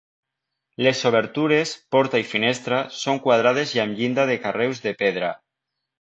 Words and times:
Les 0.85 1.01
obertures, 1.09 1.73
porta 1.95 2.21
i 2.23 2.27
finestra, 2.31 2.79
són 3.03 3.23
quadrades 3.27 3.75
i 3.77 3.83
amb 3.85 3.97
llinda 4.01 4.29
de 4.31 4.39
carreus 4.47 4.83
de 4.87 4.99
pedra. 5.03 5.31